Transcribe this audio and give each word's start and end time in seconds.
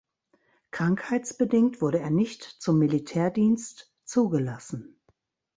Krankheitsbedingt 0.71 1.79
wurde 1.79 1.99
er 1.99 2.09
nicht 2.09 2.41
zum 2.43 2.79
Militärdienst 2.79 3.93
zugelassen. 4.03 4.99